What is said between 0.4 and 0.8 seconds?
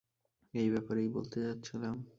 এই